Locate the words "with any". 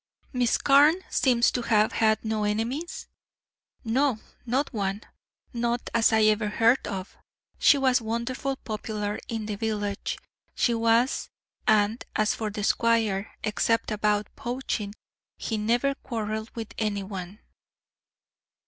16.55-17.03